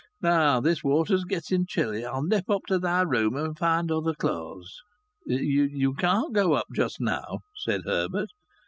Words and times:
Now 0.23 0.59
this 0.59 0.83
water's 0.83 1.25
getting 1.25 1.67
chilly. 1.67 2.03
I'll 2.03 2.23
nip 2.23 2.49
up 2.49 2.63
to 2.69 2.79
thy 2.79 3.01
room 3.03 3.35
and 3.35 3.55
find 3.55 3.87
some 3.91 3.97
other 3.99 4.15
clothes." 4.15 4.81
"You 5.27 5.93
can't 5.93 6.33
go 6.33 6.53
up 6.53 6.65
just 6.73 6.99
now," 6.99 7.41
said 7.57 7.81
Herbert. 7.85 8.29